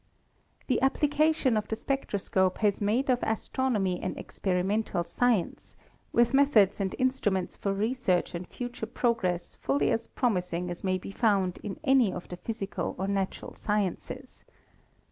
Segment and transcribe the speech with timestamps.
[0.65, 5.77] The application of the spectroscope has made of as tronomy an experimental science,
[6.11, 10.97] with methods and instru ments for research and future progress fully as promising as may
[10.97, 14.41] be found in any of the physical or natural sci ences.